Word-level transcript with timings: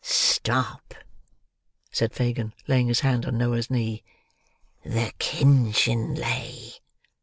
"Stop!" 0.03 0.95
said 1.91 2.11
Fagin, 2.11 2.53
laying 2.67 2.87
his 2.87 3.01
hand 3.01 3.23
on 3.27 3.37
Noah's 3.37 3.69
knee. 3.69 4.03
"The 4.83 5.13
kinchin 5.19 6.15
lay." 6.15 6.73